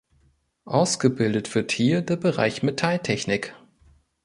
Ausgebildet 0.65 1.53
wird 1.53 1.71
hier 1.71 2.01
der 2.01 2.15
Bereich 2.15 2.63
Metalltechnik. 2.63 3.53